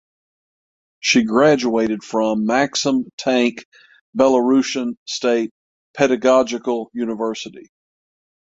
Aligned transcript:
She 1.01 1.21
graduated 1.25 2.03
from 2.03 2.47
Maxim 2.47 3.03
Tank 3.17 3.67
Belarusian 4.17 4.95
State 5.05 5.51
Pedagogical 5.95 6.89
University. 6.91 7.69